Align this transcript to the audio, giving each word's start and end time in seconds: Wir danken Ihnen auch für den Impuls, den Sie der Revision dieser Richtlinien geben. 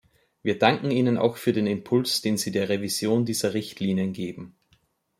Wir 0.41 0.57
danken 0.57 0.89
Ihnen 0.89 1.19
auch 1.19 1.37
für 1.37 1.53
den 1.53 1.67
Impuls, 1.67 2.21
den 2.21 2.35
Sie 2.35 2.49
der 2.49 2.69
Revision 2.69 3.23
dieser 3.23 3.53
Richtlinien 3.53 4.13
geben. 4.13 4.55